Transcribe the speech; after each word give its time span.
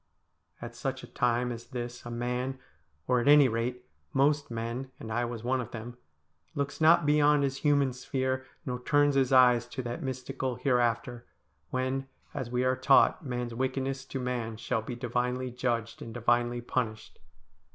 At 0.63 0.75
such 0.75 1.03
a 1.03 1.07
time 1.13 1.51
as 1.51 1.67
this 1.67 2.07
a 2.07 2.09
man— 2.09 2.57
or, 3.07 3.19
at 3.19 3.27
any 3.27 3.47
rate, 3.47 3.85
most 4.13 4.49
men, 4.49 4.89
and 4.99 5.11
I 5.13 5.25
was 5.25 5.43
one 5.43 5.61
of 5.61 5.69
them— 5.69 5.95
looks 6.55 6.81
not 6.81 7.05
beyond 7.05 7.43
his 7.43 7.57
human 7.57 7.93
sphere, 7.93 8.43
nor 8.65 8.79
turns 8.81 9.13
his 9.13 9.31
eyes 9.31 9.67
to 9.67 9.83
that 9.83 10.01
mystical 10.01 10.55
hereafter, 10.55 11.27
when, 11.69 12.07
as 12.33 12.49
we 12.49 12.63
are 12.63 12.75
taught, 12.75 13.23
man's 13.23 13.53
wickedness 13.53 14.03
to 14.05 14.19
man 14.19 14.57
shall 14.57 14.81
be 14.81 14.95
divinely 14.95 15.51
judged 15.51 16.01
and 16.01 16.15
divinely 16.15 16.61
punished. 16.61 17.19